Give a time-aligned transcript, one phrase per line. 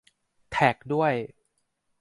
[0.51, 1.13] แท็กด้วย